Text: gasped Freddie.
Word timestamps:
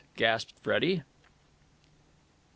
gasped 0.15 0.55
Freddie. 0.63 1.03